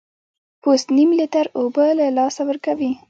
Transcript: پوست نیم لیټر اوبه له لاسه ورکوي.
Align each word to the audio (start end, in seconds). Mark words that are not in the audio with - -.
پوست 0.61 0.87
نیم 0.95 1.09
لیټر 1.19 1.45
اوبه 1.57 1.85
له 1.99 2.05
لاسه 2.17 2.41
ورکوي. 2.47 2.91